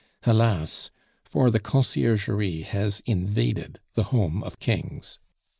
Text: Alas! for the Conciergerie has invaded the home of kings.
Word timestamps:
Alas! 0.23 0.89
for 1.23 1.51
the 1.51 1.59
Conciergerie 1.59 2.63
has 2.63 3.01
invaded 3.05 3.79
the 3.93 4.05
home 4.05 4.41
of 4.43 4.57
kings. 4.57 5.19